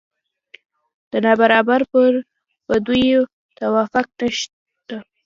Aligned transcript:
د 1.11 1.13
نابرابرۍ 1.25 1.83
پر 1.93 2.13
بدیو 2.67 3.21
توافق 3.57 4.07
شته. 4.37 4.97